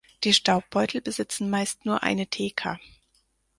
Die 0.23 0.33
Staubbeutel 0.33 0.99
besitzen 0.99 1.51
meist 1.51 1.85
nur 1.85 2.01
eine 2.01 2.25
Theka. 2.25 2.79